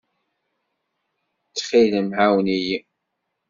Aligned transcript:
Ttxil-m, 1.47 2.09
ɛawen-iyi. 2.19 2.77